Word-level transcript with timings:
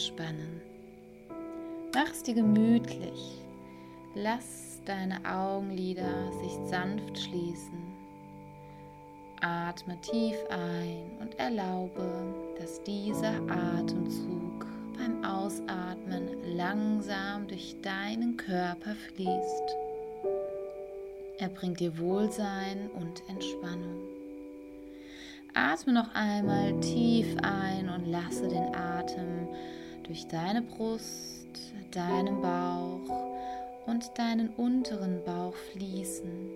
entspannen. 0.00 0.62
Mach's 1.94 2.22
dir 2.22 2.34
gemütlich. 2.34 3.44
Lass 4.14 4.80
deine 4.86 5.18
Augenlider 5.26 6.32
sich 6.40 6.52
sanft 6.70 7.18
schließen. 7.18 7.82
Atme 9.42 10.00
tief 10.00 10.36
ein 10.48 11.02
und 11.20 11.38
erlaube, 11.38 12.34
dass 12.58 12.82
dieser 12.84 13.34
Atemzug 13.50 14.66
beim 14.96 15.22
Ausatmen 15.22 16.28
langsam 16.56 17.46
durch 17.46 17.76
deinen 17.82 18.38
Körper 18.38 18.94
fließt. 18.94 19.76
Er 21.38 21.48
bringt 21.50 21.80
dir 21.80 21.98
Wohlsein 21.98 22.90
und 22.98 23.22
Entspannung. 23.28 24.00
Atme 25.52 25.92
noch 25.92 26.14
einmal 26.14 26.78
tief 26.80 27.36
ein 27.42 27.88
und 27.88 28.06
lasse 28.06 28.48
den 28.48 28.74
Atem 28.74 29.48
durch 30.10 30.26
deine 30.26 30.60
Brust, 30.60 31.46
deinen 31.92 32.42
Bauch 32.42 33.38
und 33.86 34.10
deinen 34.16 34.48
unteren 34.56 35.22
Bauch 35.24 35.54
fließen 35.72 36.50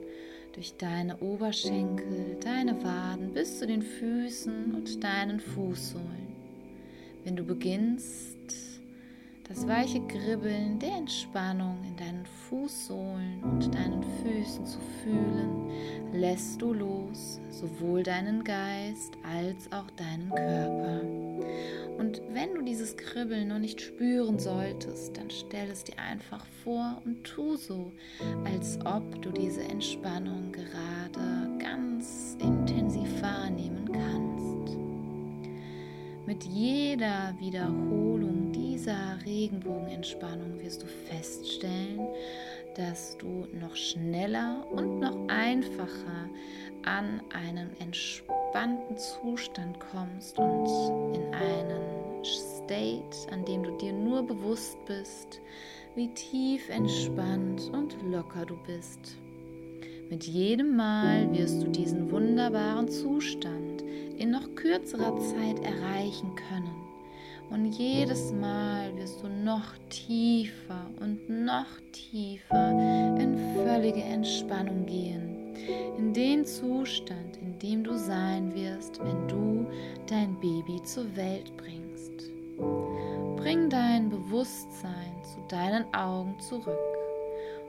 durch 0.54 0.76
deine 0.76 1.16
Oberschenkel, 1.18 2.36
deine 2.42 2.82
Waden 2.82 3.32
bis 3.32 3.60
zu 3.60 3.68
den 3.68 3.82
Füßen 3.82 4.74
und 4.74 5.04
deinen 5.04 5.38
Fußsohlen. 5.38 6.34
Wenn 7.22 7.36
du 7.36 7.44
beginnst, 7.44 8.34
das 9.46 9.68
weiche 9.68 10.00
Kribbeln 10.08 10.80
der 10.80 10.96
Entspannung 10.96 11.78
in 11.86 11.96
deinen 11.96 12.26
Fußsohlen 12.48 13.40
und 13.44 13.72
deinen 13.72 14.02
Füßen 14.24 14.66
zu 14.66 14.80
fühlen, 15.04 15.70
lässt 16.12 16.60
du 16.60 16.72
los, 16.72 17.40
sowohl 17.50 18.02
deinen 18.02 18.42
Geist 18.42 19.12
als 19.22 19.70
auch 19.70 19.88
deinen 19.92 20.30
Körper. 20.30 21.02
Und 21.98 22.20
wenn 22.32 22.54
du 22.54 22.62
dieses 22.62 22.96
Kribbeln 22.96 23.48
noch 23.48 23.58
nicht 23.58 23.80
spüren 23.80 24.38
solltest, 24.38 25.16
dann 25.16 25.30
stell 25.30 25.70
es 25.70 25.84
dir 25.84 25.98
einfach 25.98 26.44
vor 26.62 27.00
und 27.04 27.24
tu 27.24 27.56
so, 27.56 27.92
als 28.44 28.78
ob 28.84 29.22
du 29.22 29.30
diese 29.30 29.62
Entspannung 29.62 30.52
gerade 30.52 31.58
ganz 31.58 32.36
intensiv 32.40 33.22
wahrnehmen 33.22 33.90
kannst. 33.92 34.76
Mit 36.26 36.44
jeder 36.44 37.34
Wiederholung 37.38 38.50
dieser 38.52 39.18
Regenbogenentspannung 39.24 40.58
wirst 40.60 40.82
du 40.82 40.86
feststellen, 40.86 42.00
dass 42.76 43.16
du 43.18 43.46
noch 43.60 43.76
schneller 43.76 44.66
und 44.72 45.00
noch 45.00 45.28
einfacher 45.28 46.28
an 46.86 47.20
einen 47.32 47.70
entspannten 47.80 48.96
Zustand 48.96 49.78
kommst 49.80 50.38
und 50.38 50.66
in 51.14 51.34
einen 51.34 52.24
State, 52.24 53.32
an 53.32 53.44
dem 53.44 53.62
du 53.62 53.76
dir 53.78 53.92
nur 53.92 54.22
bewusst 54.22 54.78
bist, 54.86 55.40
wie 55.94 56.08
tief 56.14 56.68
entspannt 56.68 57.70
und 57.72 57.96
locker 58.10 58.46
du 58.46 58.56
bist. 58.66 59.16
Mit 60.10 60.24
jedem 60.24 60.76
Mal 60.76 61.32
wirst 61.32 61.62
du 61.62 61.68
diesen 61.68 62.10
wunderbaren 62.10 62.88
Zustand 62.88 63.82
in 64.16 64.30
noch 64.30 64.54
kürzerer 64.54 65.18
Zeit 65.18 65.58
erreichen 65.64 66.34
können. 66.48 66.84
Und 67.50 67.72
jedes 67.72 68.32
Mal 68.32 68.94
wirst 68.96 69.22
du 69.22 69.28
noch 69.28 69.76
tiefer 69.90 70.86
und 71.00 71.28
noch 71.28 71.66
tiefer 71.92 72.70
in 73.18 73.38
völlige 73.54 74.02
Entspannung 74.02 74.86
gehen. 74.86 75.33
In 75.98 76.12
den 76.12 76.44
Zustand, 76.44 77.36
in 77.40 77.58
dem 77.58 77.84
du 77.84 77.96
sein 77.96 78.54
wirst, 78.54 79.00
wenn 79.04 79.28
du 79.28 79.66
dein 80.06 80.34
Baby 80.40 80.82
zur 80.82 81.04
Welt 81.16 81.56
bringst. 81.56 82.30
Bring 83.36 83.68
dein 83.68 84.08
Bewusstsein 84.08 85.12
zu 85.22 85.38
deinen 85.48 85.84
Augen 85.94 86.38
zurück 86.40 86.78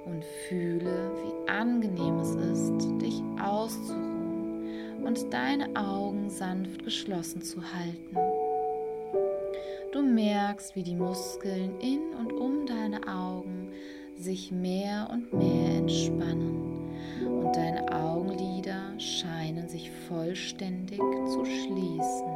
und 0.05 0.23
fühle, 0.47 1.11
wie 1.21 1.49
angenehm 1.49 2.19
es 2.19 2.35
ist, 2.35 2.87
dich 3.01 3.21
auszuruhen 3.43 5.03
und 5.03 5.33
deine 5.33 5.75
Augen 5.75 6.29
sanft 6.29 6.83
geschlossen 6.83 7.41
zu 7.41 7.61
halten. 7.61 8.17
Du 9.91 10.01
merkst, 10.01 10.75
wie 10.75 10.83
die 10.83 10.95
Muskeln 10.95 11.79
in 11.79 12.13
und 12.19 12.33
um 12.33 12.65
deine 12.65 13.07
Augen 13.07 13.69
sich 14.17 14.51
mehr 14.51 15.09
und 15.11 15.31
mehr 15.33 15.77
entspannen 15.77 16.64
und 17.45 17.55
deine 17.55 17.91
Augenlider 17.91 18.99
scheinen 18.99 19.69
sich 19.69 19.91
vollständig 20.07 20.97
zu 20.97 21.45
schließen. 21.45 22.27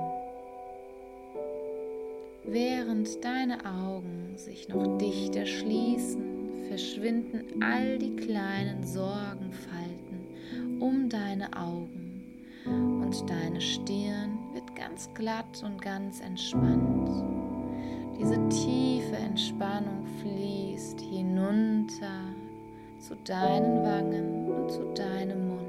Während 2.45 3.23
deine 3.23 3.57
Augen 3.65 4.33
sich 4.35 4.69
noch 4.69 4.97
dichter 4.97 5.45
schließen, 5.45 6.65
verschwinden 6.67 7.63
all 7.63 7.97
die 7.97 8.15
kleinen 8.15 8.83
Sorgenfalten 8.83 10.79
um 10.79 11.09
deine 11.09 11.51
Augen 11.57 12.45
und 12.65 13.29
deine 13.29 13.61
Stirn 13.61 14.37
wird 14.53 14.75
ganz 14.75 15.09
glatt 15.15 15.63
und 15.63 15.81
ganz 15.81 16.21
entspannt. 16.21 17.09
Diese 18.19 18.37
tiefe 18.49 19.15
Entspannung 19.15 20.05
fließt 20.21 21.01
hinunter 21.01 22.35
zu 22.99 23.15
deinen 23.25 23.83
Wangen 23.83 24.38
zu 24.69 24.93
deinem 24.93 25.47
Mund. 25.47 25.59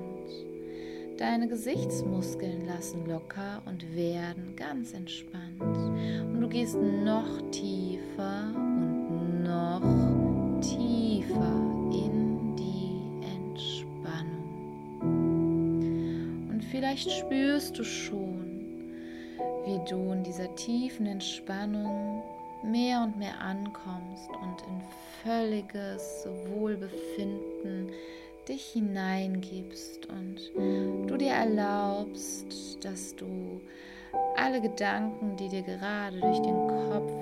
Deine 1.18 1.48
Gesichtsmuskeln 1.48 2.66
lassen 2.66 3.06
locker 3.06 3.62
und 3.66 3.94
werden 3.94 4.54
ganz 4.56 4.92
entspannt. 4.92 5.60
Und 5.60 6.40
du 6.40 6.48
gehst 6.48 6.76
noch 6.76 7.50
tiefer 7.50 8.52
und 8.54 9.42
noch 9.42 9.82
tiefer 10.60 11.52
in 11.92 12.56
die 12.56 13.00
Entspannung. 13.36 14.48
Und 16.50 16.64
vielleicht 16.70 17.10
spürst 17.10 17.78
du 17.78 17.84
schon, 17.84 18.90
wie 19.64 19.80
du 19.88 20.12
in 20.12 20.22
dieser 20.24 20.54
tiefen 20.56 21.06
Entspannung 21.06 22.22
mehr 22.62 23.02
und 23.02 23.18
mehr 23.18 23.38
ankommst 23.40 24.28
und 24.42 24.62
in 24.68 24.80
völliges 25.22 26.26
Wohlbefinden 26.48 27.90
dich 28.50 28.72
hineingibst 28.72 30.08
und 30.08 31.08
du 31.08 31.16
dir 31.16 31.30
erlaubst, 31.30 32.84
dass 32.84 33.14
du 33.14 33.60
alle 34.36 34.60
Gedanken, 34.60 35.36
die 35.36 35.48
dir 35.48 35.62
gerade 35.62 36.18
durch 36.18 36.40
den 36.40 36.66
Kopf 36.66 37.12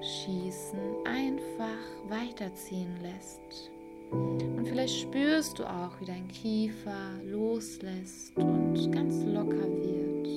schießen, 0.00 0.78
einfach 1.04 1.84
weiterziehen 2.08 2.96
lässt. 3.02 3.70
Und 4.10 4.66
vielleicht 4.66 5.00
spürst 5.00 5.58
du 5.58 5.64
auch, 5.64 5.90
wie 6.00 6.06
dein 6.06 6.26
Kiefer 6.28 7.20
loslässt 7.26 8.34
und 8.36 8.90
ganz 8.92 9.22
locker 9.24 9.68
wird. 9.68 10.28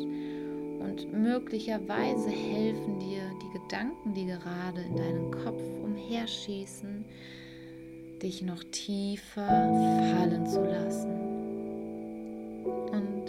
Und 0.82 1.14
möglicherweise 1.14 2.30
helfen 2.30 3.00
dir 3.00 3.22
die 3.42 3.60
Gedanken, 3.60 4.14
die 4.14 4.26
gerade 4.26 4.82
in 4.82 4.96
deinen 4.98 5.32
Kopf 5.32 5.62
umherschießen, 5.82 7.06
dich 8.24 8.42
noch 8.42 8.64
tiefer 8.72 9.46
fallen 9.46 10.48
zu 10.48 10.64
lassen. 10.64 11.12
Und 12.92 13.26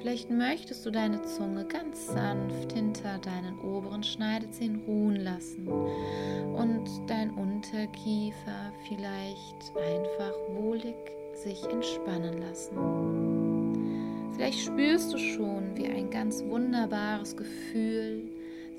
vielleicht 0.00 0.28
möchtest 0.30 0.84
du 0.84 0.90
deine 0.90 1.22
Zunge 1.22 1.64
ganz 1.66 2.08
sanft 2.08 2.72
hinter 2.72 3.18
deinen 3.18 3.58
oberen 3.60 4.02
Schneidezähnen 4.02 4.82
ruhen 4.86 5.16
lassen 5.16 5.68
und 5.68 6.84
dein 7.06 7.30
Unterkiefer 7.30 8.72
vielleicht 8.88 9.72
einfach 9.76 10.32
wohlig 10.56 10.96
sich 11.34 11.64
entspannen 11.64 12.40
lassen. 12.40 14.32
Vielleicht 14.34 14.58
spürst 14.58 15.12
du 15.12 15.18
schon, 15.18 15.76
wie 15.76 15.86
ein 15.86 16.10
ganz 16.10 16.42
wunderbares 16.44 17.36
Gefühl 17.36 18.33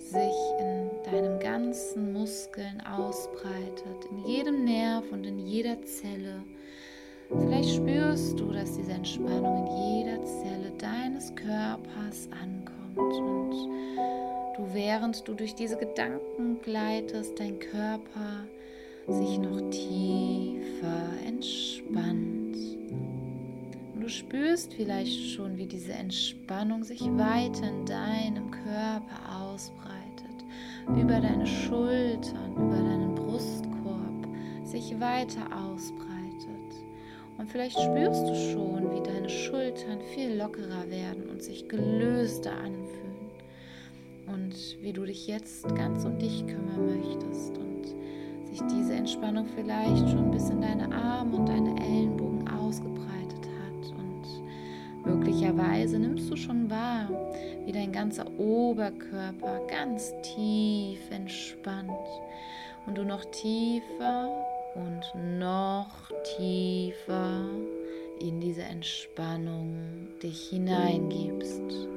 sich 0.06 0.36
in 0.60 0.90
deinem 1.04 1.40
ganzen 1.40 2.14
Muskeln 2.14 2.82
ausbreitet, 2.82 4.06
in 4.12 4.26
jedem 4.26 4.64
Nerv 4.64 5.04
und 5.12 5.26
in 5.26 5.40
jeder 5.40 5.82
Zelle. 5.82 6.44
Vielleicht 7.30 7.76
spürst 7.76 8.40
du, 8.40 8.52
dass 8.52 8.78
diese 8.78 8.94
Entspannung 8.94 9.66
in 9.66 10.06
jeder 10.06 10.24
Zelle 10.24 10.72
deines 10.78 11.34
Körpers 11.36 12.30
ankommt 12.40 12.98
und 12.98 13.52
du, 14.58 14.74
während 14.74 15.28
du 15.28 15.34
durch 15.34 15.56
diese 15.56 15.78
Gedanken 15.78 16.62
gleitest, 16.62 17.40
dein 17.40 17.58
Körper 17.58 18.46
sich 19.08 19.40
noch 19.40 19.70
tiefer 19.72 21.10
entspannt 21.26 22.46
du 24.06 24.12
spürst 24.12 24.72
vielleicht 24.76 25.32
schon, 25.32 25.58
wie 25.58 25.66
diese 25.66 25.94
Entspannung 25.94 26.84
sich 26.84 27.02
weiter 27.02 27.68
in 27.68 27.88
deinem 27.88 28.52
Körper 28.52 29.36
ausbreitet, 29.36 29.85
über 30.88 31.20
deine 31.20 31.46
Schultern, 31.46 32.54
über 32.56 32.78
deinen 32.78 33.16
Brustkorb 33.16 34.28
sich 34.64 35.00
weiter 35.00 35.46
ausbreitet. 35.52 36.16
Und 37.38 37.50
vielleicht 37.50 37.80
spürst 37.80 38.28
du 38.28 38.36
schon, 38.36 38.92
wie 38.92 39.04
deine 39.04 39.30
Schultern 39.30 40.00
viel 40.14 40.36
lockerer 40.38 40.90
werden 40.90 41.30
und 41.30 41.44
sich 41.44 41.68
gelöster 41.68 42.54
anfühlen. 42.54 43.06
Und 44.28 44.56
wie 44.82 44.94
du 44.94 45.06
dich 45.06 45.28
jetzt 45.28 45.68
ganz 45.76 46.06
um 46.06 46.18
dich 46.18 46.46
kümmern 46.48 46.86
möchtest 46.86 47.58
und 47.58 47.86
sich 48.48 48.62
diese 48.72 48.94
Entspannung 48.94 49.46
vielleicht 49.56 50.10
schon 50.10 50.32
bis 50.32 50.50
in 50.50 50.62
deine 50.62 50.92
Arme 50.94 51.38
und 51.38 51.50
deine 51.50 51.80
Ellenbogen 51.80 52.48
ausgebreitet 52.48 53.48
hat. 53.60 53.94
Und 53.98 55.06
möglicherweise 55.06 56.00
nimmst 56.00 56.32
du 56.32 56.36
schon 56.36 56.70
wahr, 56.70 57.10
wie 57.66 57.72
dein 57.72 57.92
ganzer 57.92 58.28
Oberkörper 58.40 59.62
ganz 59.68 60.14
tief 60.22 61.00
entspannt 61.10 61.92
und 62.86 62.98
du 62.98 63.04
noch 63.04 63.26
tiefer 63.26 64.46
und 64.76 65.40
noch 65.40 66.12
tiefer 66.38 67.46
in 68.20 68.40
diese 68.40 68.64
Entspannung 68.64 70.10
dich 70.22 70.50
hineingibst. 70.50 71.88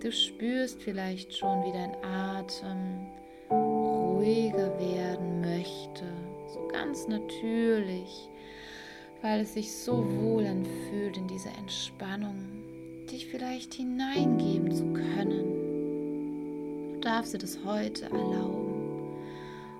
Du 0.00 0.12
spürst 0.12 0.80
vielleicht 0.80 1.36
schon, 1.36 1.64
wie 1.64 1.72
dein 1.72 1.96
Atem 2.04 3.06
ruhiger 3.50 4.78
werden 4.78 5.40
möchte, 5.40 6.04
so 6.46 6.68
ganz 6.68 7.08
natürlich, 7.08 8.28
weil 9.22 9.40
es 9.40 9.54
sich 9.54 9.74
so 9.74 10.04
wohl 10.20 10.46
anfühlt 10.46 11.16
in 11.16 11.26
diese 11.26 11.48
Entspannung, 11.48 12.57
dich 13.12 13.26
vielleicht 13.26 13.74
hineingeben 13.74 14.72
zu 14.72 14.92
können. 14.92 15.58
Du 16.94 17.00
darfst 17.00 17.34
dir 17.34 17.38
das 17.38 17.58
heute 17.64 18.04
erlauben. 18.06 18.68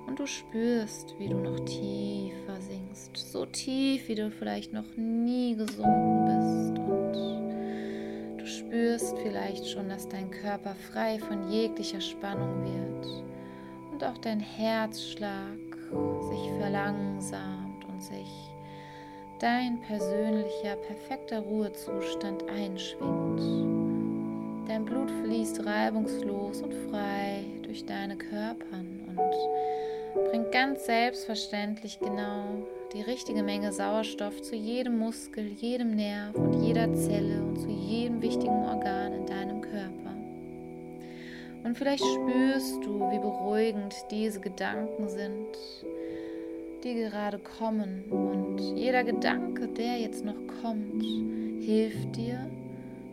Und 0.07 0.19
du 0.19 0.27
spürst, 0.27 1.15
wie 1.19 1.29
du 1.29 1.37
noch 1.37 1.61
tiefer 1.61 2.61
sinkst, 2.61 3.17
so 3.17 3.45
tief, 3.45 4.09
wie 4.09 4.15
du 4.15 4.31
vielleicht 4.31 4.73
noch 4.73 4.97
nie 4.97 5.55
gesunken 5.55 6.25
bist. 6.25 6.79
Und 6.79 8.39
du 8.39 8.47
spürst 8.47 9.19
vielleicht 9.19 9.69
schon, 9.69 9.89
dass 9.91 10.09
dein 10.09 10.31
Körper 10.31 10.75
frei 10.91 11.19
von 11.19 11.51
jeglicher 11.51 12.01
Spannung 12.01 12.65
wird. 12.65 13.07
Und 13.93 14.03
auch 14.05 14.19
dein 14.19 14.41
Herzschlag 14.41 15.59
sich 16.31 16.51
verlangsamt 16.59 17.85
und 17.87 18.03
sich 18.03 18.48
dein 19.39 19.81
persönlicher 19.83 20.77
perfekter 20.77 21.41
Ruhezustand 21.41 22.49
einschwingt. 22.49 23.41
Dein 24.69 24.85
Blut 24.85 25.11
fließt 25.11 25.65
reibungslos 25.65 26.61
und 26.63 26.75
frei 26.91 27.45
durch 27.63 27.87
deine 27.87 28.17
Körpern 28.17 29.01
und 29.09 30.25
bringt 30.31 30.53
ganz 30.53 30.87
selbstverständlich 30.87 31.99
genau 32.01 32.67
die 32.93 33.03
richtige 33.03 33.43
Menge 33.43 33.73
Sauerstoff 33.73 34.43
zu 34.43 34.57
jedem 34.57 34.99
Muskel, 34.99 35.53
jedem 35.59 35.95
Nerv 35.95 36.35
und 36.35 36.63
jeder 36.63 36.93
Zelle 36.95 37.43
und 37.43 37.61
zu 37.61 37.69
jedem 37.69 38.21
wichtigen 38.21 38.65
Organ 38.65 39.13
in 39.13 39.27
deinem 39.27 39.61
Körper. 39.61 40.17
Und 41.65 41.77
vielleicht 41.77 42.05
spürst 42.05 42.85
du, 42.85 43.01
wie 43.11 43.19
beruhigend 43.19 43.95
diese 44.11 44.41
Gedanken 44.41 45.09
sind, 45.09 45.47
die 46.85 46.95
gerade 46.95 47.39
kommen. 47.39 48.05
Und 48.11 48.59
jeder 48.59 49.05
Gedanke, 49.05 49.69
der 49.69 49.99
jetzt 49.99 50.25
noch 50.25 50.37
kommt, 50.63 51.03
hilft 51.63 52.17
dir, 52.17 52.51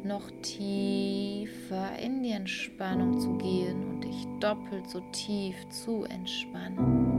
noch 0.03 0.29
tiefer 0.41 1.97
in 2.01 2.21
die 2.23 2.31
Entspannung 2.31 3.19
zu 3.19 3.33
gehen 3.37 3.83
und 3.89 4.03
dich 4.03 4.27
doppelt 4.39 4.89
so 4.89 5.01
tief 5.11 5.55
zu 5.69 6.03
entspannen. 6.03 7.15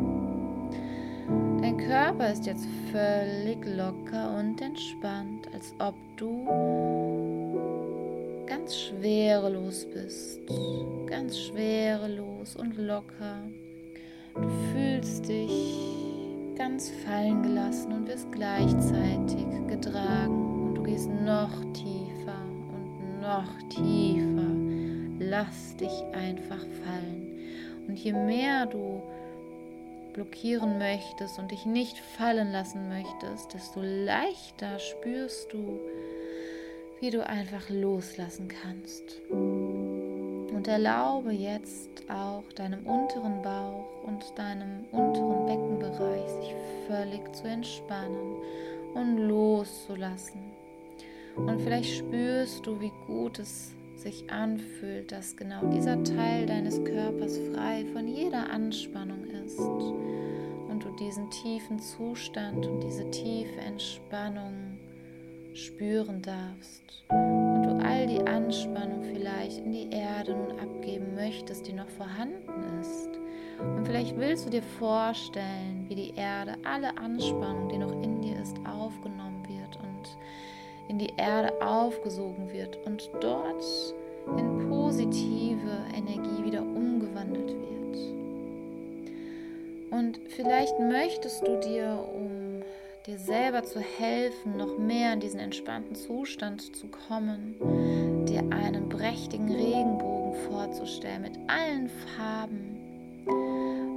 Dein 1.60 1.76
Körper 1.78 2.30
ist 2.30 2.46
jetzt 2.46 2.66
völlig 2.92 3.58
locker 3.76 4.38
und 4.38 4.60
entspannt, 4.62 5.48
als 5.52 5.74
ob 5.80 5.94
du 6.16 6.46
ganz 8.46 8.76
schwerelos 8.76 9.84
bist, 9.92 10.40
ganz 11.06 11.38
schwerelos 11.38 12.54
und 12.56 12.76
locker. 12.78 13.42
Du 14.34 14.48
fühlst 14.72 15.28
dich 15.28 15.95
ganz 16.56 16.90
fallen 17.04 17.42
gelassen 17.42 17.92
und 17.92 18.08
wirst 18.08 18.30
gleichzeitig 18.32 19.46
getragen 19.68 20.64
und 20.64 20.74
du 20.74 20.82
gehst 20.82 21.08
noch 21.08 21.50
tiefer 21.72 22.06
noch 23.26 23.68
tiefer. 23.68 24.54
Lass 25.18 25.76
dich 25.76 26.02
einfach 26.12 26.64
fallen. 26.84 27.38
Und 27.88 27.96
je 27.96 28.12
mehr 28.12 28.66
du 28.66 29.02
blockieren 30.12 30.78
möchtest 30.78 31.38
und 31.38 31.50
dich 31.50 31.66
nicht 31.66 31.98
fallen 31.98 32.52
lassen 32.52 32.88
möchtest, 32.88 33.52
desto 33.52 33.80
leichter 33.82 34.78
spürst 34.78 35.52
du, 35.52 35.80
wie 37.00 37.10
du 37.10 37.26
einfach 37.26 37.68
loslassen 37.68 38.48
kannst. 38.48 39.20
Und 40.56 40.68
erlaube 40.68 41.32
jetzt 41.32 41.90
auch 42.08 42.42
deinem 42.54 42.86
unteren 42.86 43.42
Bauch 43.42 43.84
und 44.06 44.24
deinem 44.36 44.86
unteren 44.90 45.44
Beckenbereich 45.44 46.30
sich 46.30 46.54
völlig 46.86 47.36
zu 47.36 47.46
entspannen 47.46 48.36
und 48.94 49.18
loszulassen. 49.18 50.40
Und 51.36 51.60
vielleicht 51.60 51.98
spürst 51.98 52.64
du, 52.64 52.80
wie 52.80 52.92
gut 53.06 53.38
es 53.38 53.74
sich 53.96 54.30
anfühlt, 54.30 55.12
dass 55.12 55.36
genau 55.36 55.66
dieser 55.66 56.02
Teil 56.02 56.46
deines 56.46 56.82
Körpers 56.84 57.38
frei 57.52 57.84
von 57.92 58.08
jeder 58.08 58.48
Anspannung 58.48 59.24
ist 59.24 59.58
und 59.58 60.82
du 60.82 60.88
diesen 60.98 61.30
tiefen 61.30 61.80
Zustand 61.80 62.66
und 62.66 62.80
diese 62.80 63.10
tiefe 63.10 63.60
Entspannung 63.60 64.78
spüren 65.52 66.22
darfst 66.22 67.04
du 67.66 67.84
all 67.84 68.06
die 68.06 68.24
Anspannung 68.26 69.02
vielleicht 69.02 69.58
in 69.58 69.72
die 69.72 69.90
Erde 69.90 70.34
nun 70.34 70.58
abgeben 70.58 71.14
möchtest, 71.14 71.66
die 71.66 71.72
noch 71.72 71.88
vorhanden 71.88 72.80
ist. 72.80 73.10
Und 73.58 73.86
vielleicht 73.86 74.16
willst 74.18 74.46
du 74.46 74.50
dir 74.50 74.62
vorstellen, 74.62 75.86
wie 75.88 75.94
die 75.94 76.14
Erde 76.14 76.56
alle 76.64 76.96
Anspannung, 76.98 77.68
die 77.68 77.78
noch 77.78 77.92
in 78.02 78.20
dir 78.20 78.40
ist, 78.40 78.56
aufgenommen 78.66 79.42
wird 79.48 79.76
und 79.76 80.16
in 80.88 80.98
die 80.98 81.12
Erde 81.16 81.52
aufgesogen 81.60 82.52
wird 82.52 82.78
und 82.86 83.10
dort 83.20 83.64
in 84.38 84.68
positive 84.68 85.84
Energie 85.94 86.44
wieder 86.44 86.62
umgewandelt 86.62 87.48
wird. 87.48 87.66
Und 89.90 90.20
vielleicht 90.28 90.78
möchtest 90.78 91.46
du 91.46 91.58
dir, 91.60 92.06
um 92.14 92.35
dir 93.06 93.18
selber 93.18 93.62
zu 93.62 93.80
helfen, 93.80 94.56
noch 94.56 94.78
mehr 94.78 95.12
in 95.12 95.20
diesen 95.20 95.40
entspannten 95.40 95.94
Zustand 95.94 96.74
zu 96.74 96.88
kommen, 96.88 97.54
dir 98.26 98.40
einen 98.50 98.88
prächtigen 98.88 99.50
Regenbogen 99.52 100.34
vorzustellen 100.48 101.22
mit 101.22 101.38
allen 101.48 101.88
Farben 102.16 102.76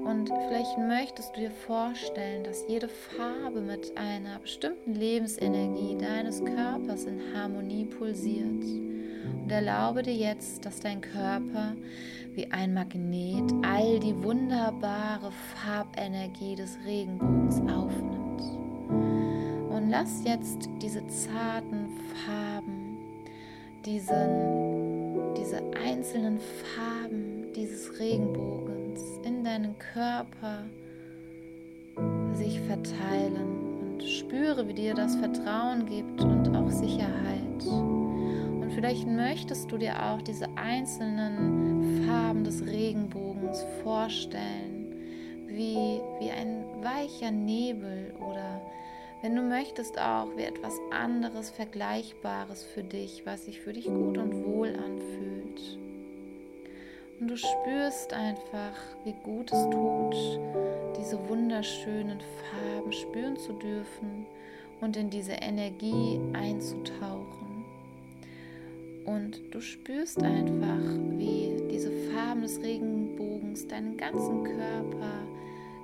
und 0.10 0.28
vielleicht 0.28 0.78
möchtest 0.78 1.36
du 1.36 1.42
dir 1.42 1.52
vorstellen, 1.52 2.44
dass 2.44 2.66
jede 2.68 2.88
Farbe 2.88 3.62
mit 3.62 3.96
einer 3.96 4.40
bestimmten 4.40 4.96
Lebensenergie 4.96 5.98
deines 6.00 6.44
Körpers 6.44 7.04
in 7.04 7.22
Harmonie 7.34 7.86
pulsiert. 7.86 8.64
Und 9.44 9.52
erlaube 9.52 10.02
dir 10.02 10.16
jetzt, 10.16 10.66
dass 10.66 10.80
dein 10.80 11.02
Körper 11.02 11.76
wie 12.34 12.52
ein 12.52 12.74
Magnet 12.74 13.54
all 13.62 14.00
die 14.00 14.16
wunderbare 14.24 15.32
Farbenergie 15.56 16.56
des 16.56 16.78
Regenbogens 16.86 17.60
aufnimmt. 17.72 18.19
Lass 19.90 20.24
jetzt 20.24 20.70
diese 20.84 21.06
zarten 21.08 21.88
Farben, 22.24 22.98
diesen, 23.84 25.34
diese 25.36 25.64
einzelnen 25.84 26.40
Farben 26.40 27.52
dieses 27.56 28.00
Regenbogens, 28.00 29.02
in 29.26 29.44
deinen 29.44 29.76
Körper 29.80 30.66
sich 32.34 32.60
verteilen 32.62 33.82
und 33.82 34.04
spüre, 34.04 34.68
wie 34.68 34.76
dir 34.76 34.94
das 34.94 35.16
Vertrauen 35.16 35.88
gibt 35.88 36.22
und 36.22 36.56
auch 36.56 36.70
Sicherheit. 36.70 37.66
Und 37.66 38.72
vielleicht 38.76 39.08
möchtest 39.08 39.72
du 39.72 39.78
dir 39.78 39.96
auch 40.06 40.22
diese 40.22 40.50
einzelnen 40.56 42.06
Farben 42.06 42.44
des 42.44 42.64
Regenbogens 42.64 43.66
vorstellen, 43.82 44.94
wie, 45.48 46.00
wie 46.20 46.30
ein 46.30 46.64
weicher 46.84 47.32
Nebel 47.32 48.14
oder 48.20 48.62
wenn 49.22 49.36
du 49.36 49.42
möchtest 49.42 50.00
auch 50.00 50.28
wie 50.38 50.44
etwas 50.44 50.74
anderes, 50.92 51.50
Vergleichbares 51.50 52.64
für 52.64 52.84
dich, 52.84 53.26
was 53.26 53.46
sich 53.46 53.60
für 53.60 53.74
dich 53.74 53.86
gut 53.86 54.18
und 54.18 54.46
wohl 54.46 54.70
anfühlt. 54.70 55.78
Und 57.20 57.28
du 57.28 57.36
spürst 57.36 58.14
einfach, 58.14 58.74
wie 59.04 59.14
gut 59.24 59.52
es 59.52 59.64
tut, 59.70 60.16
diese 60.98 61.20
wunderschönen 61.28 62.22
Farben 62.22 62.94
spüren 62.94 63.36
zu 63.36 63.54
dürfen 63.54 64.26
und 64.80 64.96
in 64.96 65.10
diese 65.10 65.34
Energie 65.34 66.20
einzutauchen. 66.32 67.66
Und 69.06 69.42
du 69.52 69.60
spürst 69.60 70.22
einfach, 70.24 70.80
wie 71.18 71.68
diese 71.70 71.92
Farben 72.14 72.44
des 72.44 72.62
Regenbogens 72.62 73.68
deinen 73.68 73.98
ganzen 73.98 74.44
Körper 74.44 75.24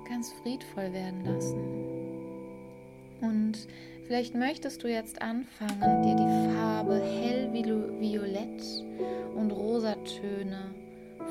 ganz 0.08 0.32
friedvoll 0.42 0.92
werden 0.92 1.24
lassen. 1.24 1.85
Und 3.26 3.66
Vielleicht 4.06 4.36
möchtest 4.36 4.84
du 4.84 4.88
jetzt 4.88 5.20
anfangen, 5.20 6.02
dir 6.02 6.14
die 6.14 6.54
Farbe 6.54 7.00
hellviolett 7.02 8.62
und 9.34 9.50
rosatöne 9.50 10.70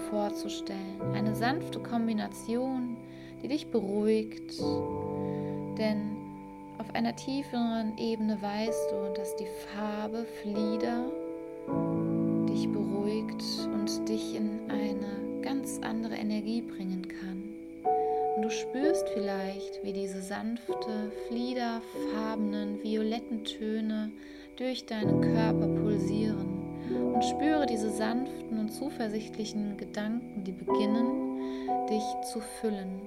vorzustellen. 0.09 1.01
Eine 1.13 1.33
sanfte 1.35 1.79
Kombination, 1.79 2.97
die 3.41 3.47
dich 3.47 3.67
beruhigt, 3.67 4.59
denn 5.77 6.17
auf 6.77 6.93
einer 6.93 7.15
tieferen 7.15 7.97
Ebene 7.97 8.41
weißt 8.41 8.91
du, 8.91 9.13
dass 9.13 9.33
die 9.37 9.47
Farbe 9.73 10.25
Flieder 10.41 11.05
dich 12.49 12.69
beruhigt 12.69 13.41
und 13.73 14.09
dich 14.09 14.35
in 14.35 14.69
eine 14.69 15.41
ganz 15.41 15.79
andere 15.81 16.15
Energie 16.15 16.61
bringen 16.61 17.07
kann. 17.07 17.44
Und 18.35 18.41
du 18.43 18.49
spürst 18.49 19.07
vielleicht, 19.09 19.83
wie 19.83 19.93
diese 19.93 20.21
sanfte, 20.21 21.11
fliederfarbenen, 21.27 22.83
violetten 22.83 23.43
Töne 23.43 24.11
durch 24.57 24.85
deinen 24.85 25.21
Körper 25.21 25.67
pulsieren. 25.67 26.63
Und 27.13 27.23
spüre 27.23 27.65
diese 27.65 27.89
sanften 27.89 28.59
und 28.59 28.69
zuversichtlichen 28.69 29.77
Gedanken, 29.77 30.43
die 30.43 30.51
beginnen, 30.51 31.39
dich 31.89 32.03
zu 32.31 32.41
füllen 32.61 33.01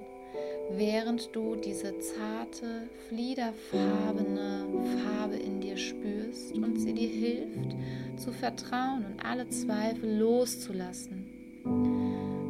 während 0.71 1.35
du 1.35 1.55
diese 1.55 1.97
zarte, 1.99 2.89
fliederfarbene 3.07 4.67
Farbe 5.03 5.35
in 5.35 5.61
dir 5.61 5.77
spürst 5.77 6.53
und 6.53 6.79
sie 6.79 6.93
dir 6.93 7.09
hilft, 7.09 7.75
zu 8.17 8.31
vertrauen 8.31 9.05
und 9.05 9.25
alle 9.25 9.47
Zweifel 9.49 10.17
loszulassen. 10.17 11.25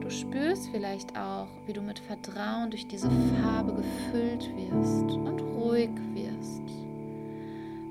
Du 0.09 0.15
spürst 0.15 0.69
vielleicht 0.71 1.15
auch, 1.15 1.45
wie 1.67 1.73
du 1.73 1.81
mit 1.81 1.99
Vertrauen 1.99 2.71
durch 2.71 2.87
diese 2.87 3.07
Farbe 3.43 3.73
gefüllt 3.73 4.49
wirst 4.55 5.15
und 5.15 5.39
ruhig 5.39 5.91
wirst. 6.15 6.63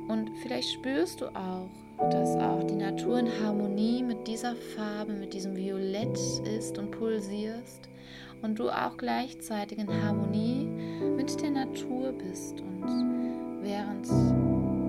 Und 0.09 0.29
vielleicht 0.43 0.69
spürst 0.69 1.21
du 1.21 1.27
auch, 1.27 1.69
dass 2.11 2.35
auch 2.35 2.65
die 2.65 2.75
Natur 2.75 3.21
in 3.21 3.29
Harmonie 3.41 4.03
mit 4.03 4.27
dieser 4.27 4.57
Farbe, 4.57 5.13
mit 5.13 5.33
diesem 5.33 5.55
Violett 5.55 6.19
ist 6.59 6.77
und 6.77 6.91
pulsierst 6.91 7.89
und 8.43 8.59
du 8.59 8.69
auch 8.69 8.97
gleichzeitig 8.97 9.79
in 9.79 10.03
Harmonie 10.03 10.67
mit 11.17 11.41
der 11.41 11.53
Natur 11.53 12.11
bist 12.11 12.61
und 12.61 13.63
während 13.63 14.11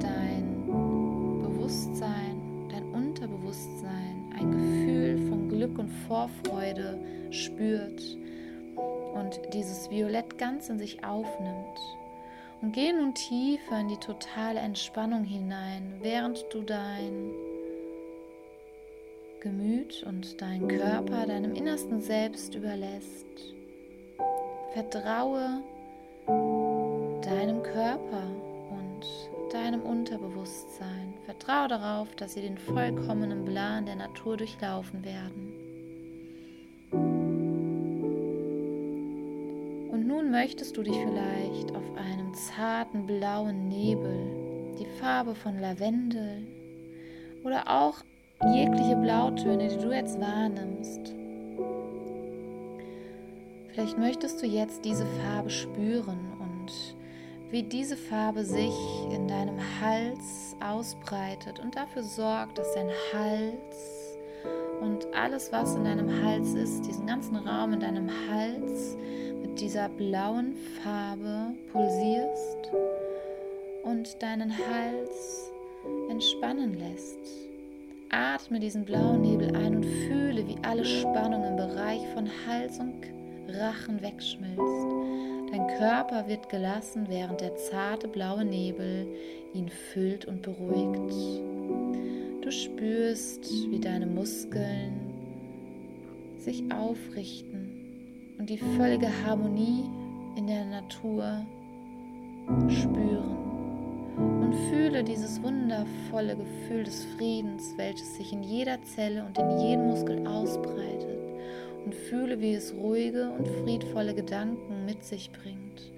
dein 0.02 0.66
Bewusstsein, 1.44 2.42
dein 2.72 2.86
Unterbewusstsein 2.86 4.34
ein 4.36 4.50
Gefühl 4.52 5.30
von 5.30 5.48
Glück 5.48 5.78
und 5.78 5.90
Vorfreude 6.08 7.00
spürt 7.32 8.18
und 9.14 9.40
dieses 9.54 9.90
Violett 9.90 10.38
ganz 10.38 10.70
in 10.70 10.80
sich 10.80 11.04
aufnimmt. 11.04 11.80
Und 12.62 12.74
geh 12.74 12.92
nun 12.92 13.14
tiefer 13.14 13.80
in 13.80 13.88
die 13.88 13.98
totale 13.98 14.60
Entspannung 14.60 15.24
hinein, 15.24 16.00
während 16.02 16.46
du 16.52 16.62
dein 16.62 17.32
Gemüt 19.42 20.04
und 20.04 20.42
dein 20.42 20.68
Körper 20.68 21.26
deinem 21.26 21.56
innersten 21.56 22.02
Selbst 22.02 22.56
überlässt. 22.56 23.26
Vertraue 24.74 25.64
deinem 27.22 27.64
Körper 27.64 28.24
und 28.72 29.54
deinem 29.54 29.82
Unterbewusstsein. 29.82 31.14
Vertraue 31.26 31.70
darauf, 31.70 32.14
dass 32.16 32.34
sie 32.34 32.42
den 32.42 32.58
vollkommenen 32.58 33.46
Plan 33.46 33.86
der 33.86 33.96
Natur 33.96 34.36
durchlaufen 34.36 35.06
werden. 35.06 35.49
Möchtest 40.40 40.78
du 40.78 40.84
dich 40.84 40.96
vielleicht 40.96 41.76
auf 41.76 41.84
einem 41.98 42.34
zarten 42.34 43.06
blauen 43.06 43.68
Nebel, 43.68 44.74
die 44.80 44.86
Farbe 44.86 45.36
von 45.36 45.60
Lavendel 45.60 46.48
oder 47.44 47.64
auch 47.68 47.96
jegliche 48.54 48.96
Blautöne, 48.96 49.68
die 49.68 49.76
du 49.76 49.92
jetzt 49.92 50.18
wahrnimmst. 50.18 51.14
Vielleicht 53.74 53.98
möchtest 53.98 54.42
du 54.42 54.46
jetzt 54.46 54.86
diese 54.86 55.06
Farbe 55.06 55.50
spüren 55.50 56.32
und 56.40 56.72
wie 57.52 57.64
diese 57.64 57.98
Farbe 57.98 58.46
sich 58.46 58.78
in 59.12 59.28
deinem 59.28 59.60
Hals 59.82 60.56
ausbreitet 60.66 61.60
und 61.60 61.76
dafür 61.76 62.04
sorgt, 62.04 62.60
dass 62.60 62.74
dein 62.76 62.92
Hals 63.14 64.18
und 64.80 65.06
alles, 65.14 65.52
was 65.52 65.76
in 65.76 65.84
deinem 65.84 66.24
Hals 66.24 66.54
ist, 66.54 66.86
diesen 66.86 67.08
ganzen 67.08 67.36
Raum 67.36 67.74
in 67.74 67.82
deinem 67.82 68.10
Hals 68.32 68.96
dieser 69.60 69.90
blauen 69.90 70.56
Farbe 70.82 71.54
pulsierst 71.72 72.72
und 73.84 74.22
deinen 74.22 74.52
Hals 74.58 75.52
entspannen 76.10 76.80
lässt. 76.80 77.20
Atme 78.10 78.60
diesen 78.60 78.86
blauen 78.86 79.22
Nebel 79.22 79.54
ein 79.56 79.78
und 79.78 79.86
fühle, 79.86 80.48
wie 80.48 80.56
alle 80.64 80.86
Spannung 80.86 81.44
im 81.44 81.58
Bereich 81.58 82.02
von 82.14 82.30
Hals 82.48 82.80
und 82.80 82.94
Rachen 83.50 84.02
wegschmilzt. 84.02 84.88
Dein 85.52 85.68
Körper 85.78 86.28
wird 86.28 86.48
gelassen, 86.50 87.08
während 87.10 87.42
der 87.42 87.56
zarte 87.56 88.08
blaue 88.08 88.46
Nebel 88.46 89.08
ihn 89.54 89.70
füllt 89.70 90.26
und 90.26 90.42
beruhigt. 90.42 91.12
Du 92.42 92.52
spürst, 92.52 93.52
wie 93.70 93.80
deine 93.80 94.06
Muskeln 94.06 95.02
sich 96.38 96.64
aufrichten 96.72 97.69
die 98.50 98.58
völlige 98.58 99.10
Harmonie 99.24 99.84
in 100.36 100.48
der 100.48 100.66
Natur 100.66 101.46
spüren 102.68 103.38
und 104.18 104.56
fühle 104.72 105.04
dieses 105.04 105.42
wundervolle 105.44 106.36
Gefühl 106.36 106.84
des 106.84 107.06
Friedens, 107.16 107.76
welches 107.78 108.16
sich 108.16 108.34
in 108.34 108.42
jeder 108.42 108.82
Zelle 108.82 109.24
und 109.24 109.38
in 109.38 109.60
jedem 109.60 109.88
Muskel 109.90 110.26
ausbreitet 110.26 111.20
und 111.86 111.94
fühle, 111.94 112.40
wie 112.42 112.56
es 112.56 112.74
ruhige 112.74 113.30
und 113.30 113.48
friedvolle 113.64 114.16
Gedanken 114.16 114.84
mit 114.84 115.04
sich 115.04 115.30
bringt. 115.32 115.94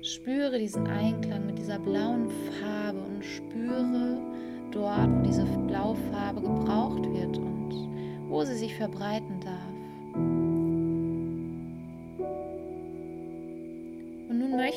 Spüre 0.00 0.56
diesen 0.56 0.86
Einklang 0.86 1.46
mit 1.46 1.58
dieser 1.58 1.80
blauen 1.80 2.30
Farbe 2.62 3.00
und 3.00 3.24
spüre 3.24 4.22
dort, 4.70 5.10
wo 5.18 5.22
diese 5.22 5.44
blaue 5.66 5.96
Farbe 6.12 6.42
gebraucht 6.42 7.02
wird 7.12 7.38
und 7.38 8.28
wo 8.28 8.44
sie 8.44 8.54
sich 8.54 8.76
verbreiten 8.76 9.40
darf. 9.40 9.67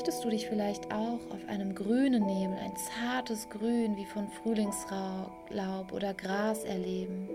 Möchtest 0.01 0.25
du 0.25 0.31
dich 0.31 0.47
vielleicht 0.47 0.91
auch 0.91 1.19
auf 1.29 1.47
einem 1.47 1.75
grünen 1.75 2.25
Nebel, 2.25 2.57
ein 2.57 2.73
zartes 2.75 3.47
Grün 3.51 3.95
wie 3.97 4.05
von 4.05 4.27
Frühlingslaub 4.29 5.93
oder 5.93 6.15
Gras 6.15 6.63
erleben. 6.63 7.29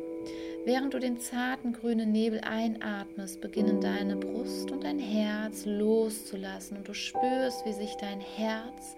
Während 0.65 0.93
du 0.93 0.99
den 0.99 1.21
zarten 1.21 1.73
grünen 1.73 2.11
Nebel 2.11 2.41
einatmest, 2.41 3.41
beginnen 3.41 3.81
deine 3.81 4.17
Brust 4.17 4.73
und 4.73 4.83
dein 4.83 4.99
Herz 4.99 5.65
loszulassen 5.65 6.79
und 6.79 6.89
du 6.89 6.93
spürst, 6.93 7.65
wie 7.65 7.73
sich 7.73 7.95
dein 8.01 8.19
Herz 8.21 8.97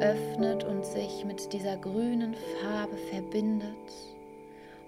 öffnet 0.00 0.64
und 0.64 0.82
sich 0.82 1.26
mit 1.26 1.52
dieser 1.52 1.76
grünen 1.76 2.34
Farbe 2.62 2.96
verbindet. 3.10 3.68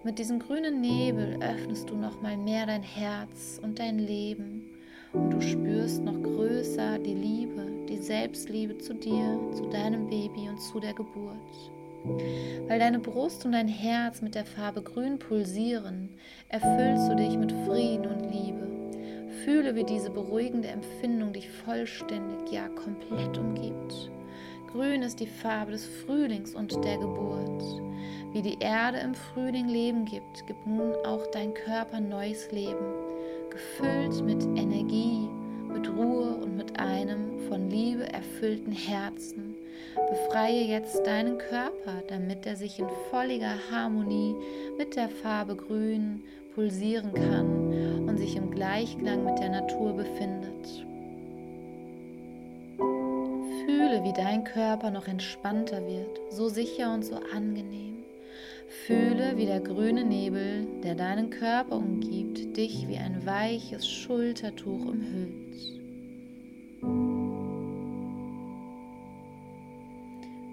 Mit 0.02 0.18
diesem 0.18 0.38
grünen 0.38 0.80
Nebel 0.80 1.36
öffnest 1.42 1.90
du 1.90 1.96
noch 1.96 2.22
mal 2.22 2.38
mehr 2.38 2.64
dein 2.64 2.82
Herz 2.82 3.60
und 3.62 3.78
dein 3.78 3.98
Leben 3.98 4.70
und 5.12 5.30
du 5.30 5.42
spürst 5.42 6.02
noch 6.02 6.20
größer 6.22 6.98
die 6.98 7.14
Liebe, 7.14 7.71
Selbstliebe 8.02 8.78
zu 8.78 8.94
dir, 8.94 9.38
zu 9.54 9.66
deinem 9.70 10.08
Baby 10.08 10.48
und 10.48 10.60
zu 10.60 10.80
der 10.80 10.92
Geburt. 10.92 11.36
Weil 12.66 12.80
deine 12.80 12.98
Brust 12.98 13.46
und 13.46 13.52
dein 13.52 13.68
Herz 13.68 14.20
mit 14.22 14.34
der 14.34 14.44
Farbe 14.44 14.82
grün 14.82 15.20
pulsieren, 15.20 16.10
erfüllst 16.48 17.08
du 17.08 17.14
dich 17.14 17.36
mit 17.36 17.52
Frieden 17.64 18.06
und 18.06 18.32
Liebe. 18.32 18.66
Fühle, 19.44 19.76
wie 19.76 19.84
diese 19.84 20.10
beruhigende 20.10 20.68
Empfindung 20.68 21.32
dich 21.32 21.48
vollständig, 21.48 22.50
ja 22.50 22.68
komplett 22.68 23.38
umgibt. 23.38 24.10
Grün 24.72 25.02
ist 25.02 25.20
die 25.20 25.26
Farbe 25.26 25.72
des 25.72 25.86
Frühlings 25.86 26.54
und 26.56 26.84
der 26.84 26.98
Geburt. 26.98 27.62
Wie 28.32 28.42
die 28.42 28.58
Erde 28.58 28.98
im 28.98 29.14
Frühling 29.14 29.68
Leben 29.68 30.06
gibt, 30.06 30.46
gibt 30.46 30.66
nun 30.66 30.94
auch 31.06 31.26
dein 31.28 31.54
Körper 31.54 32.00
neues 32.00 32.50
Leben 32.50 33.12
gefüllt 33.50 34.24
mit 34.24 34.42
Energie, 34.58 35.28
mit 35.68 35.88
Ruhe 35.88 36.34
und 36.42 36.56
mit 36.56 36.80
einem 36.80 37.31
von 37.52 37.68
Liebe 37.68 38.10
erfüllten 38.10 38.72
Herzen. 38.72 39.54
Befreie 40.08 40.62
jetzt 40.62 41.06
deinen 41.06 41.36
Körper, 41.36 42.02
damit 42.08 42.46
er 42.46 42.56
sich 42.56 42.78
in 42.78 42.88
völliger 43.10 43.52
Harmonie 43.70 44.34
mit 44.78 44.96
der 44.96 45.10
Farbe 45.10 45.54
Grün 45.54 46.22
pulsieren 46.54 47.12
kann 47.12 48.08
und 48.08 48.16
sich 48.16 48.36
im 48.36 48.50
Gleichklang 48.50 49.26
mit 49.26 49.38
der 49.38 49.50
Natur 49.50 49.92
befindet. 49.92 50.66
Fühle, 53.66 54.02
wie 54.02 54.14
dein 54.14 54.44
Körper 54.44 54.90
noch 54.90 55.06
entspannter 55.06 55.86
wird, 55.86 56.20
so 56.30 56.48
sicher 56.48 56.94
und 56.94 57.04
so 57.04 57.16
angenehm. 57.36 57.98
Fühle, 58.86 59.36
wie 59.36 59.44
der 59.44 59.60
grüne 59.60 60.04
Nebel, 60.04 60.66
der 60.82 60.94
deinen 60.94 61.28
Körper 61.28 61.76
umgibt, 61.76 62.56
dich 62.56 62.88
wie 62.88 62.96
ein 62.96 63.26
weiches 63.26 63.86
Schultertuch 63.86 64.86
umhüllt. 64.86 65.42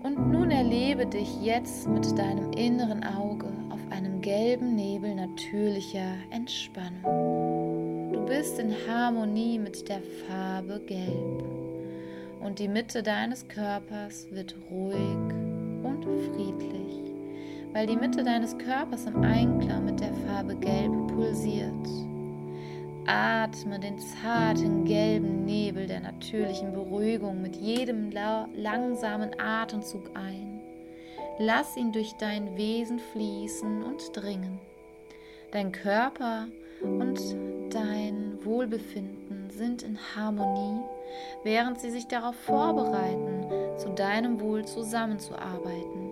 Und 0.02 0.32
nun 0.32 0.50
erlebe 0.50 1.06
dich 1.06 1.42
jetzt 1.42 1.88
mit 1.88 2.18
deinem 2.18 2.54
inneren 2.54 3.04
Auge 3.04 3.48
auf 3.70 3.80
einem 3.90 4.22
gelben 4.22 4.76
Nebel 4.76 5.14
natürlicher 5.14 6.16
Entspannung. 6.30 8.14
Du 8.14 8.26
bist 8.26 8.60
in 8.60 8.74
Harmonie 8.88 9.60
mit 9.60 9.90
der 9.90 10.02
Farbe 10.26 10.80
Gelb 10.86 11.44
und 12.40 12.60
die 12.60 12.70
Mitte 12.70 13.04
deines 13.04 13.48
Körpers 13.50 14.28
wird 14.32 14.56
ruhig 14.72 14.96
und 15.84 16.06
friedlich, 16.34 17.14
weil 17.74 17.86
die 17.86 17.98
Mitte 17.98 18.24
deines 18.24 18.58
Körpers 18.58 19.06
im 19.06 19.22
Einklang 19.22 19.84
mit 19.84 20.00
der 20.00 20.14
Farbe 20.14 20.56
Gelb 20.56 21.08
pulsiert. 21.08 22.09
Atme 23.12 23.80
den 23.80 23.98
zarten 23.98 24.86
gelben 24.86 25.44
Nebel 25.44 25.88
der 25.88 26.00
natürlichen 26.00 26.74
Beruhigung 26.74 27.42
mit 27.42 27.56
jedem 27.56 28.12
langsamen 28.12 29.32
Atemzug 29.40 30.12
ein. 30.14 30.62
Lass 31.40 31.76
ihn 31.76 31.92
durch 31.92 32.14
dein 32.20 32.56
Wesen 32.56 33.00
fließen 33.00 33.82
und 33.82 34.16
dringen. 34.16 34.60
Dein 35.52 35.72
Körper 35.72 36.50
und 36.84 37.20
dein 37.72 38.38
Wohlbefinden 38.44 39.50
sind 39.50 39.82
in 39.82 39.98
Harmonie, 40.16 40.84
während 41.44 41.80
sie 41.80 41.90
sich 41.90 42.06
darauf 42.06 42.36
vorbereiten, 42.36 43.48
zu 43.80 43.90
deinem 43.90 44.40
Wohl 44.40 44.66
zusammenzuarbeiten. 44.66 46.12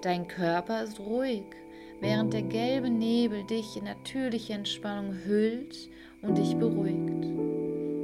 Dein 0.00 0.26
Körper 0.26 0.84
ist 0.84 1.00
ruhig, 1.00 1.44
während 2.00 2.32
der 2.32 2.42
gelbe 2.42 2.88
Nebel 2.88 3.44
dich 3.44 3.76
in 3.76 3.84
natürliche 3.84 4.54
Entspannung 4.54 5.14
hüllt 5.26 5.90
und 6.26 6.38
dich 6.38 6.56
beruhigt. 6.56 7.26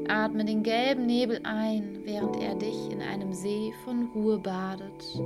Atme 0.08 0.44
den 0.44 0.62
gelben 0.62 1.06
Nebel 1.06 1.40
ein, 1.44 2.00
während 2.04 2.36
er 2.42 2.54
dich 2.54 2.90
in 2.90 3.00
einem 3.00 3.32
See 3.32 3.72
von 3.84 4.10
Ruhe 4.14 4.38
badet 4.38 5.22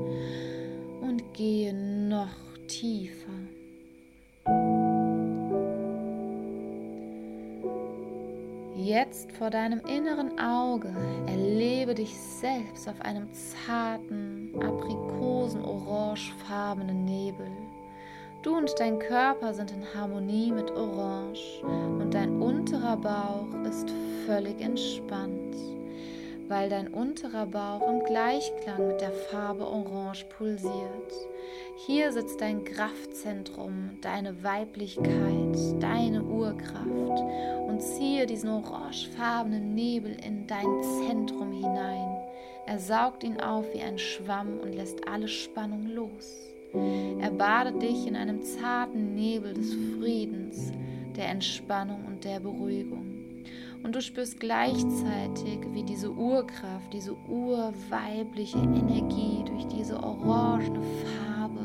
und 1.00 1.22
gehe 1.32 1.72
noch 1.72 2.28
tiefer. 2.68 3.32
Jetzt 8.76 9.32
vor 9.32 9.50
deinem 9.50 9.80
inneren 9.86 10.38
Auge 10.38 10.94
erlebe 11.26 11.94
dich 11.94 12.14
selbst 12.14 12.86
auf 12.86 13.00
einem 13.00 13.32
zarten, 13.32 14.52
aprikosen-orangefarbenen 14.60 17.06
Nebel. 17.06 17.48
Du 18.44 18.54
und 18.54 18.78
dein 18.78 18.98
Körper 18.98 19.54
sind 19.54 19.70
in 19.70 19.94
Harmonie 19.94 20.52
mit 20.52 20.70
Orange 20.70 21.62
und 21.64 22.12
dein 22.12 22.42
unterer 22.42 22.98
Bauch 22.98 23.48
ist 23.66 23.90
völlig 24.26 24.60
entspannt, 24.60 25.56
weil 26.46 26.68
dein 26.68 26.88
unterer 26.88 27.46
Bauch 27.46 27.88
im 27.88 28.04
Gleichklang 28.04 28.86
mit 28.86 29.00
der 29.00 29.12
Farbe 29.12 29.66
Orange 29.66 30.26
pulsiert. 30.26 31.10
Hier 31.86 32.12
sitzt 32.12 32.38
dein 32.38 32.64
Kraftzentrum, 32.64 33.96
deine 34.02 34.44
Weiblichkeit, 34.44 35.56
deine 35.80 36.23
Urkraft 36.23 37.23
und 37.66 37.80
ziehe 37.80 38.26
diesen 38.26 38.50
orangefarbenen 38.50 39.75
Nebel 39.75 40.19
in 40.23 40.47
dein 40.47 40.82
Zentrum 40.82 41.50
hinein. 41.50 42.19
Er 42.66 42.78
saugt 42.78 43.25
ihn 43.25 43.40
auf 43.40 43.64
wie 43.73 43.80
ein 43.80 43.99
Schwamm 43.99 44.60
und 44.60 44.75
lässt 44.75 45.08
alle 45.08 45.28
Spannung 45.28 45.86
los. 45.86 46.53
Er 47.21 47.30
badet 47.30 47.82
dich 47.82 48.06
in 48.06 48.17
einem 48.17 48.43
zarten 48.43 49.15
Nebel 49.15 49.54
des 49.54 49.75
Friedens, 49.75 50.73
der 51.17 51.28
Entspannung 51.28 52.04
und 52.06 52.25
der 52.25 52.41
Beruhigung. 52.41 53.15
Und 53.82 53.95
du 53.95 54.00
spürst 54.00 54.41
gleichzeitig, 54.41 55.58
wie 55.73 55.82
diese 55.82 56.10
Urkraft, 56.10 56.93
diese 56.93 57.15
urweibliche 57.28 58.58
Energie 58.58 59.45
durch 59.45 59.67
diese 59.67 60.02
orangene 60.02 60.80
Farbe 60.82 61.60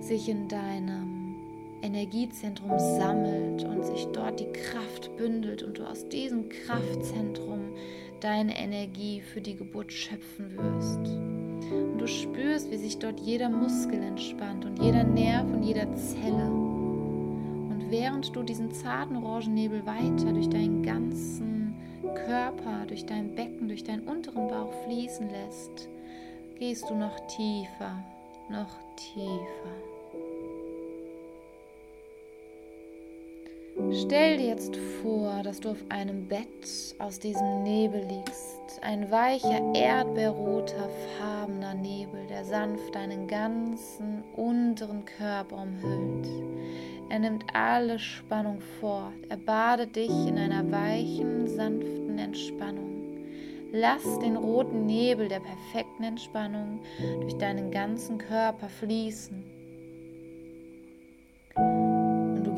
sich 0.00 0.28
in 0.28 0.48
deinem 0.48 1.36
Energiezentrum 1.82 2.78
sammelt 2.78 3.64
und 3.64 3.84
sich 3.84 4.06
dort 4.12 4.40
die 4.40 4.52
Kraft 4.52 5.14
bündelt 5.16 5.62
und 5.62 5.78
du 5.78 5.84
aus 5.84 6.08
diesem 6.08 6.48
Kraftzentrum 6.48 7.74
deine 8.20 8.56
Energie 8.56 9.20
für 9.20 9.40
die 9.40 9.56
Geburt 9.56 9.92
schöpfen 9.92 10.56
wirst. 10.56 11.31
Und 11.70 11.98
du 11.98 12.06
spürst, 12.06 12.70
wie 12.70 12.76
sich 12.76 12.98
dort 12.98 13.20
jeder 13.20 13.48
Muskel 13.48 14.02
entspannt 14.02 14.64
und 14.64 14.82
jeder 14.82 15.04
Nerv 15.04 15.44
und 15.52 15.62
jeder 15.62 15.94
Zelle. 15.94 16.50
Und 16.50 17.86
während 17.90 18.34
du 18.34 18.42
diesen 18.42 18.72
zarten 18.72 19.16
Orangennebel 19.16 19.84
weiter 19.86 20.32
durch 20.32 20.48
deinen 20.48 20.82
ganzen 20.82 21.74
Körper, 22.26 22.86
durch 22.86 23.06
dein 23.06 23.34
Becken, 23.34 23.68
durch 23.68 23.84
deinen 23.84 24.06
unteren 24.06 24.48
Bauch 24.48 24.72
fließen 24.84 25.28
lässt, 25.30 25.88
gehst 26.58 26.88
du 26.88 26.94
noch 26.94 27.18
tiefer, 27.26 28.02
noch 28.48 28.70
tiefer. 28.96 29.91
Stell 33.92 34.36
dir 34.36 34.48
jetzt 34.48 34.76
vor, 35.02 35.42
dass 35.42 35.60
du 35.60 35.70
auf 35.70 35.84
einem 35.88 36.28
Bett 36.28 36.94
aus 36.98 37.18
diesem 37.18 37.62
Nebel 37.62 38.04
liegst. 38.04 38.80
Ein 38.82 39.10
weicher, 39.10 39.72
erdbeerroter, 39.74 40.88
farbener 41.18 41.74
Nebel, 41.74 42.26
der 42.28 42.44
sanft 42.44 42.94
deinen 42.94 43.26
ganzen 43.26 44.24
unteren 44.36 45.04
Körper 45.04 45.62
umhüllt. 45.62 46.28
Er 47.08 47.18
nimmt 47.18 47.44
alle 47.54 47.98
Spannung 47.98 48.60
fort. 48.80 49.14
Er 49.28 49.38
badet 49.38 49.96
dich 49.96 50.10
in 50.10 50.36
einer 50.36 50.70
weichen, 50.70 51.48
sanften 51.48 52.18
Entspannung. 52.18 52.90
Lass 53.72 54.18
den 54.18 54.36
roten 54.36 54.84
Nebel 54.84 55.28
der 55.28 55.40
perfekten 55.40 56.04
Entspannung 56.04 56.80
durch 57.22 57.38
deinen 57.38 57.70
ganzen 57.70 58.18
Körper 58.18 58.68
fließen. 58.68 59.61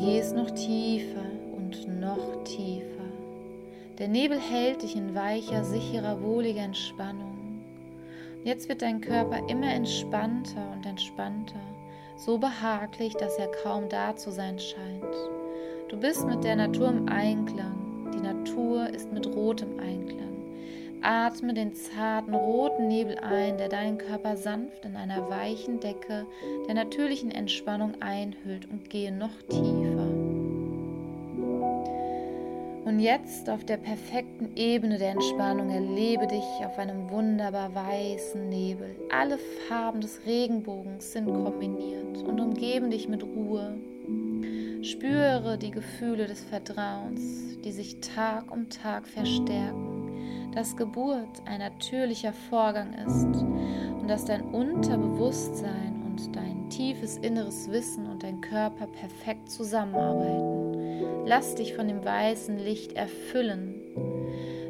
Gehst 0.04 0.36
noch 0.36 0.50
tiefer 0.50 1.24
und 1.56 1.88
noch 1.98 2.44
tiefer. 2.44 2.84
Der 3.98 4.08
Nebel 4.08 4.38
hält 4.38 4.82
dich 4.82 4.96
in 4.96 5.14
weicher, 5.14 5.64
sicherer, 5.64 6.20
wohliger 6.22 6.60
Entspannung. 6.60 7.62
Jetzt 8.44 8.68
wird 8.68 8.82
dein 8.82 9.00
Körper 9.00 9.48
immer 9.48 9.72
entspannter 9.72 10.72
und 10.74 10.84
entspannter, 10.84 11.60
so 12.16 12.36
behaglich, 12.36 13.14
dass 13.14 13.38
er 13.38 13.50
kaum 13.62 13.88
da 13.88 14.14
zu 14.14 14.30
sein 14.30 14.58
scheint. 14.58 15.14
Du 15.88 15.98
bist 15.98 16.26
mit 16.26 16.44
der 16.44 16.56
Natur 16.56 16.88
im 16.88 17.08
Einklang. 17.08 18.10
Die 18.12 18.20
Natur 18.20 18.90
ist 18.90 19.10
mit 19.10 19.26
Rot 19.26 19.62
im 19.62 19.78
Einklang. 19.78 20.24
Atme 21.00 21.52
den 21.52 21.74
zarten 21.74 22.34
roten 22.34 22.88
Nebel 22.88 23.18
ein, 23.18 23.58
der 23.58 23.68
deinen 23.68 23.98
Körper 23.98 24.36
sanft 24.36 24.84
in 24.84 24.96
einer 24.96 25.28
weichen 25.28 25.78
Decke 25.78 26.26
der 26.66 26.74
natürlichen 26.74 27.30
Entspannung 27.30 28.00
einhüllt 28.00 28.70
und 28.70 28.88
gehe 28.88 29.12
noch 29.12 29.42
tiefer. 29.50 29.73
Und 32.84 33.00
jetzt 33.00 33.48
auf 33.48 33.64
der 33.64 33.78
perfekten 33.78 34.56
Ebene 34.56 34.98
der 34.98 35.12
Entspannung 35.12 35.70
erlebe 35.70 36.26
dich 36.26 36.44
auf 36.66 36.78
einem 36.78 37.10
wunderbar 37.10 37.74
weißen 37.74 38.46
Nebel. 38.50 38.94
Alle 39.10 39.38
Farben 39.68 40.02
des 40.02 40.20
Regenbogens 40.26 41.12
sind 41.12 41.26
kombiniert 41.26 42.18
und 42.18 42.38
umgeben 42.40 42.90
dich 42.90 43.08
mit 43.08 43.22
Ruhe. 43.22 43.78
Spüre 44.82 45.56
die 45.56 45.70
Gefühle 45.70 46.26
des 46.26 46.44
Vertrauens, 46.44 47.58
die 47.64 47.72
sich 47.72 48.00
Tag 48.00 48.52
um 48.52 48.68
Tag 48.68 49.06
verstärken, 49.08 50.50
dass 50.54 50.76
Geburt 50.76 51.42
ein 51.46 51.60
natürlicher 51.60 52.34
Vorgang 52.50 52.92
ist 53.06 53.24
und 53.98 54.08
dass 54.08 54.26
dein 54.26 54.42
Unterbewusstsein 54.42 56.02
und 56.06 56.36
dein 56.36 56.68
tiefes 56.68 57.16
inneres 57.16 57.70
Wissen 57.70 58.06
und 58.10 58.22
dein 58.22 58.42
Körper 58.42 58.86
perfekt 58.86 59.50
zusammenarbeiten. 59.50 60.63
Lass 61.26 61.54
dich 61.54 61.74
von 61.74 61.88
dem 61.88 62.04
weißen 62.04 62.58
Licht 62.58 62.92
erfüllen. 62.92 63.74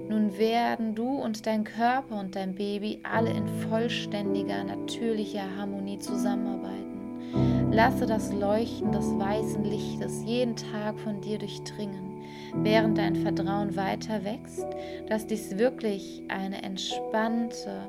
Nun 0.08 0.38
werden 0.38 0.94
du 0.94 1.08
und 1.08 1.46
dein 1.46 1.64
Körper 1.64 2.20
und 2.20 2.36
dein 2.36 2.54
Baby 2.54 3.00
alle 3.02 3.30
in 3.30 3.48
vollständiger, 3.68 4.62
natürlicher 4.62 5.56
Harmonie 5.56 5.98
zusammenarbeiten. 5.98 7.72
Lasse 7.72 8.06
das 8.06 8.32
Leuchten 8.32 8.92
des 8.92 9.06
weißen 9.18 9.64
Lichtes 9.64 10.22
jeden 10.24 10.54
Tag 10.54 10.96
von 11.00 11.20
dir 11.20 11.38
durchdringen, 11.38 12.22
während 12.54 12.98
dein 12.98 13.16
Vertrauen 13.16 13.74
weiter 13.74 14.24
wächst, 14.24 14.66
dass 15.08 15.26
dies 15.26 15.58
wirklich 15.58 16.22
eine 16.28 16.62
entspannte, 16.62 17.88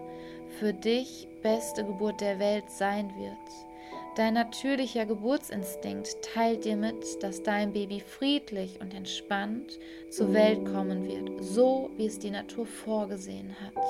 für 0.60 0.74
dich 0.74 1.28
beste 1.44 1.86
Geburt 1.86 2.22
der 2.22 2.40
Welt 2.40 2.70
sein 2.70 3.12
wird. 3.18 3.75
Dein 4.16 4.36
natürlicher 4.36 5.06
Geburtsinstinkt 5.06 6.22
teilt 6.22 6.64
dir 6.64 6.78
mit, 6.78 7.22
dass 7.22 7.44
dein 7.44 7.74
Baby 7.74 8.00
friedlich 8.00 8.80
und 8.80 8.94
entspannt 8.94 9.78
zur 10.10 10.34
Welt 10.34 10.64
kommen 10.64 11.06
wird, 11.06 11.44
so 11.44 11.90
wie 11.98 12.06
es 12.06 12.18
die 12.18 12.32
Natur 12.32 12.66
vorgesehen 12.66 13.54
hat. 13.62 13.84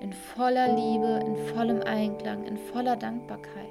In 0.00 0.14
voller 0.14 0.74
Liebe, 0.74 1.22
in 1.26 1.36
vollem 1.54 1.82
Einklang, 1.82 2.46
in 2.46 2.56
voller 2.56 2.96
Dankbarkeit 2.96 3.66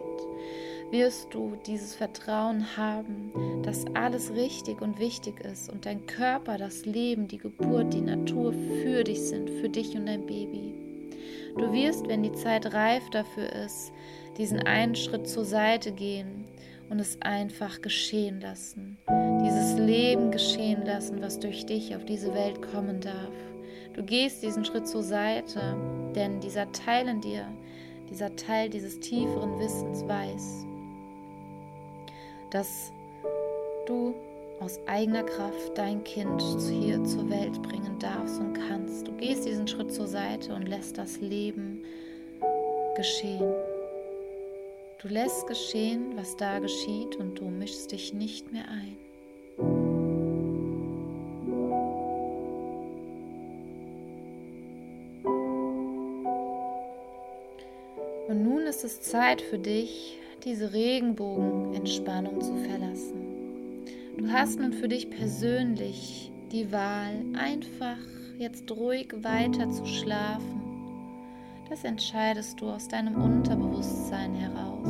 wirst 0.92 1.34
du 1.34 1.58
dieses 1.66 1.96
Vertrauen 1.96 2.78
haben, 2.78 3.32
dass 3.64 3.84
alles 3.96 4.32
richtig 4.32 4.80
und 4.80 5.00
wichtig 5.00 5.40
ist 5.42 5.72
und 5.72 5.88
dein 5.88 6.06
Körper, 6.06 6.60
das 6.60 6.86
Leben, 6.86 7.28
die 7.28 7.40
Geburt, 7.40 7.96
die 7.96 8.02
Natur 8.02 8.54
für 8.54 9.04
dich 9.04 9.22
sind, 9.22 9.50
für 9.50 9.70
dich 9.70 9.96
und 9.96 10.06
dein 10.06 10.28
Baby. 10.28 10.76
Du 11.58 11.72
wirst, 11.72 12.08
wenn 12.08 12.22
die 12.22 12.34
Zeit 12.34 12.74
reif 12.74 13.10
dafür 13.10 13.52
ist, 13.66 13.92
diesen 14.38 14.60
einen 14.60 14.96
Schritt 14.96 15.28
zur 15.28 15.46
Seite 15.46 15.92
gehen 15.92 16.46
und 16.90 17.00
es 17.00 17.22
einfach 17.22 17.82
geschehen 17.82 18.42
lassen. 18.42 18.98
Dieses 19.44 19.78
Leben 19.80 20.32
geschehen 20.32 20.86
lassen, 20.86 21.22
was 21.22 21.40
durch 21.40 21.66
dich 21.66 21.96
auf 21.96 22.06
diese 22.06 22.34
Welt 22.34 22.62
kommen 22.72 23.00
darf. 23.02 23.34
Du 23.94 24.04
gehst 24.04 24.44
diesen 24.44 24.66
Schritt 24.66 24.88
zur 24.88 25.04
Seite, 25.04 25.76
denn 26.16 26.40
dieser 26.42 26.72
Teil 26.72 27.08
in 27.08 27.22
dir, 27.22 27.48
dieser 28.10 28.36
Teil 28.36 28.70
dieses 28.70 29.00
tieferen 29.00 29.58
Wissens 29.58 30.06
weiß, 30.08 30.66
dass 32.52 32.92
du 33.88 34.14
aus 34.60 34.80
eigener 34.88 35.24
Kraft 35.24 35.78
dein 35.78 36.04
Kind 36.04 36.42
hier 36.70 37.04
zur 37.04 37.30
Welt 37.30 37.62
bringen 37.62 37.98
darfst 38.00 38.40
und 38.40 38.54
kannst. 38.54 39.08
Du 39.08 39.12
gehst 39.14 39.46
diesen 39.46 39.68
Schritt 39.68 39.94
zur 39.94 40.08
Seite 40.08 40.54
und 40.54 40.68
lässt 40.68 40.98
das 40.98 41.20
Leben 41.20 41.84
geschehen. 42.96 43.54
Du 45.06 45.14
lässt 45.14 45.46
geschehen, 45.46 46.14
was 46.16 46.36
da 46.36 46.58
geschieht 46.58 47.18
und 47.18 47.38
du 47.38 47.46
mischst 47.46 47.92
dich 47.92 48.12
nicht 48.16 48.52
mehr 48.52 48.66
ein. 48.68 48.98
Und 58.28 58.44
nun 58.44 58.62
ist 58.62 58.84
es 58.84 59.00
Zeit 59.02 59.42
für 59.42 59.60
dich, 59.60 60.18
diese 60.44 60.74
Regenbogenentspannung 60.74 62.42
zu 62.42 62.56
verlassen. 62.56 63.86
Du 64.18 64.28
hast 64.32 64.60
nun 64.60 64.74
für 64.74 64.88
dich 64.88 65.12
persönlich 65.12 66.32
die 66.52 66.72
Wahl, 66.72 67.24
einfach 67.38 68.00
jetzt 68.40 68.72
ruhig 68.72 69.14
weiter 69.22 69.70
zu 69.70 69.86
schlafen. 69.86 70.65
Das 71.70 71.84
entscheidest 71.84 72.62
du 72.62 72.70
aus 72.70 72.88
deinem 72.88 73.16
Unterbewusstsein 73.16 74.36
heraus. 74.36 74.88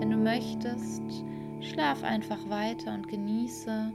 Wenn 0.00 0.10
du 0.10 0.16
möchtest, 0.16 1.02
schlaf 1.60 2.02
einfach 2.02 2.48
weiter 2.48 2.94
und 2.94 3.08
genieße 3.08 3.92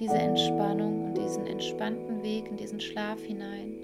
diese 0.00 0.18
Entspannung 0.18 1.04
und 1.04 1.14
diesen 1.14 1.46
entspannten 1.46 2.22
Weg 2.24 2.48
in 2.48 2.56
diesen 2.56 2.80
Schlaf 2.80 3.20
hinein 3.22 3.74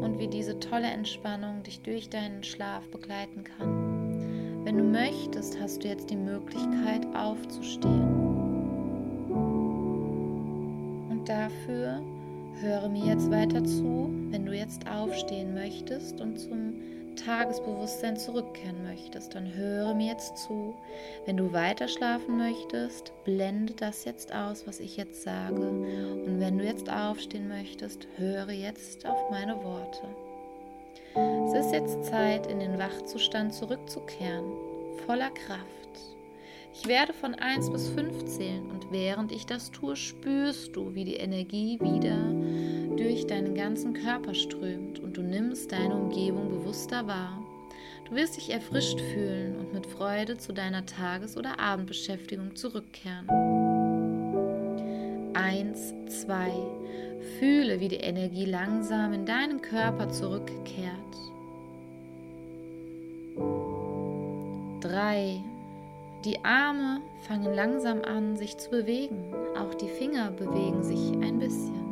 und 0.00 0.18
wie 0.20 0.28
diese 0.28 0.60
tolle 0.60 0.86
Entspannung 0.86 1.62
dich 1.64 1.80
durch 1.80 2.08
deinen 2.08 2.44
Schlaf 2.44 2.88
begleiten 2.90 3.42
kann. 3.42 4.62
Wenn 4.64 4.78
du 4.78 4.84
möchtest, 4.84 5.60
hast 5.60 5.82
du 5.82 5.88
jetzt 5.88 6.10
die 6.10 6.16
Möglichkeit 6.16 7.04
aufzustehen. 7.16 8.24
Und 11.10 11.28
dafür 11.28 12.00
höre 12.60 12.88
mir 12.88 13.06
jetzt 13.06 13.28
weiter 13.30 13.64
zu, 13.64 14.08
wenn 14.30 14.46
du 14.46 14.52
jetzt 14.52 14.88
aufstehen 14.88 15.52
möchtest 15.54 16.20
und 16.20 16.38
zum 16.38 16.74
Tagesbewusstsein 17.14 18.16
zurückkehren 18.16 18.82
möchtest, 18.82 19.34
dann 19.34 19.52
höre 19.54 19.94
mir 19.94 20.12
jetzt 20.12 20.36
zu. 20.38 20.74
Wenn 21.26 21.36
du 21.36 21.52
weiter 21.52 21.88
schlafen 21.88 22.38
möchtest, 22.38 23.12
blende 23.24 23.74
das 23.74 24.04
jetzt 24.04 24.34
aus, 24.34 24.66
was 24.66 24.80
ich 24.80 24.96
jetzt 24.96 25.22
sage. 25.22 25.68
Und 25.68 26.40
wenn 26.40 26.58
du 26.58 26.64
jetzt 26.64 26.90
aufstehen 26.90 27.48
möchtest, 27.48 28.06
höre 28.16 28.50
jetzt 28.50 29.06
auf 29.06 29.30
meine 29.30 29.56
Worte. 29.64 30.02
Es 31.46 31.66
ist 31.66 31.72
jetzt 31.72 32.04
Zeit, 32.04 32.46
in 32.46 32.58
den 32.58 32.78
Wachzustand 32.78 33.54
zurückzukehren, 33.54 34.44
voller 35.06 35.30
Kraft. 35.30 35.64
Ich 36.74 36.88
werde 36.88 37.12
von 37.12 37.34
1 37.34 37.70
bis 37.70 37.88
5 37.90 38.24
zählen 38.24 38.68
und 38.72 38.90
während 38.90 39.30
ich 39.30 39.46
das 39.46 39.70
tue, 39.70 39.94
spürst 39.94 40.74
du, 40.74 40.94
wie 40.94 41.04
die 41.04 41.14
Energie 41.14 41.78
wieder 41.80 42.18
durch 42.96 43.26
deinen 43.26 43.54
ganzen 43.54 43.94
Körper 43.94 44.34
strömt 44.34 45.00
und 45.00 45.16
du 45.16 45.22
nimmst 45.22 45.72
deine 45.72 45.94
Umgebung 45.94 46.48
bewusster 46.48 47.06
wahr. 47.06 47.42
Du 48.08 48.14
wirst 48.14 48.36
dich 48.36 48.50
erfrischt 48.50 49.00
fühlen 49.00 49.56
und 49.56 49.72
mit 49.72 49.86
Freude 49.86 50.36
zu 50.36 50.52
deiner 50.52 50.84
Tages- 50.86 51.36
oder 51.36 51.58
Abendbeschäftigung 51.58 52.54
zurückkehren. 52.54 53.28
Eins, 55.34 55.94
zwei. 56.08 56.52
Fühle, 57.38 57.80
wie 57.80 57.88
die 57.88 57.96
Energie 57.96 58.44
langsam 58.44 59.12
in 59.14 59.24
deinen 59.24 59.62
Körper 59.62 60.10
zurückkehrt. 60.10 60.94
Drei. 64.80 65.40
Die 66.24 66.44
Arme 66.44 67.00
fangen 67.26 67.54
langsam 67.54 68.02
an, 68.02 68.36
sich 68.36 68.56
zu 68.56 68.70
bewegen. 68.70 69.34
Auch 69.58 69.74
die 69.74 69.88
Finger 69.88 70.30
bewegen 70.30 70.82
sich 70.82 71.12
ein 71.22 71.38
bisschen. 71.38 71.83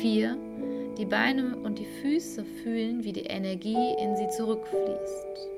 4. 0.00 0.36
Die 0.98 1.04
Beine 1.04 1.56
und 1.56 1.78
die 1.78 1.86
Füße 2.00 2.44
fühlen, 2.62 3.04
wie 3.04 3.12
die 3.12 3.26
Energie 3.26 3.94
in 3.98 4.16
sie 4.16 4.28
zurückfließt. 4.28 5.48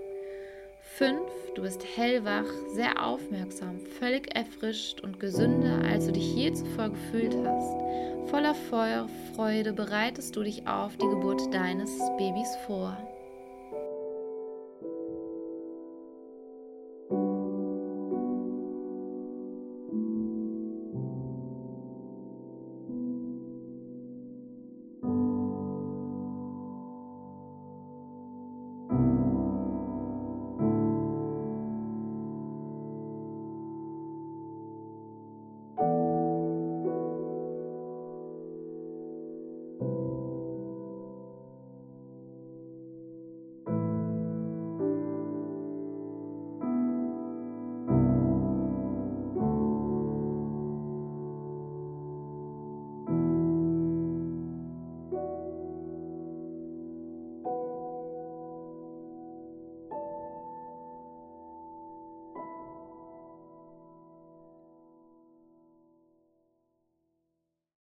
5. 0.96 1.20
Du 1.54 1.62
bist 1.62 1.84
hellwach, 1.96 2.46
sehr 2.74 3.04
aufmerksam, 3.04 3.80
völlig 3.98 4.34
erfrischt 4.34 5.00
und 5.00 5.20
gesünder, 5.20 5.82
als 5.88 6.06
du 6.06 6.12
dich 6.12 6.34
je 6.34 6.52
zuvor 6.52 6.90
gefühlt 6.90 7.34
hast. 7.44 8.30
Voller 8.30 8.54
Feuer, 8.54 9.08
Freude 9.34 9.72
bereitest 9.72 10.36
du 10.36 10.42
dich 10.42 10.66
auf 10.66 10.96
die 10.96 11.08
Geburt 11.08 11.52
deines 11.52 11.98
Babys 12.16 12.54
vor. 12.66 12.96